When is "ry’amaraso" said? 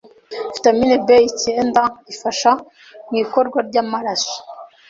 3.67-4.35